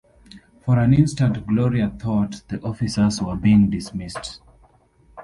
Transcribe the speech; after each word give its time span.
For 0.65 0.79
an 0.79 0.95
instant 0.95 1.45
Gloria 1.45 1.91
thought 1.91 2.41
the 2.47 2.59
officers 2.63 3.21
were 3.21 3.35
being 3.35 3.69
dismissed. 3.69 4.41